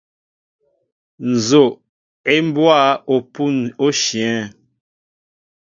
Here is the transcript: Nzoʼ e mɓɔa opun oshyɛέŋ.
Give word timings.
Nzoʼ 1.31 1.71
e 2.31 2.33
mɓɔa 2.53 2.79
opun 3.15 3.55
oshyɛέŋ. 3.85 4.45